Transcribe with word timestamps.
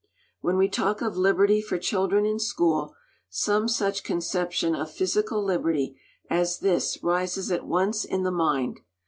When 0.39 0.57
we 0.57 0.67
talk 0.67 1.03
of 1.03 1.15
liberty 1.15 1.61
for 1.61 1.77
children 1.77 2.25
in 2.25 2.39
school, 2.39 2.95
some 3.29 3.67
such 3.67 4.03
conception 4.03 4.73
of 4.73 4.89
physical 4.91 5.43
liberty 5.43 6.01
as 6.27 6.57
this 6.57 7.03
rises 7.03 7.51
at 7.51 7.67
once 7.67 8.03
in 8.03 8.23
the 8.23 8.31
mind. 8.31 8.79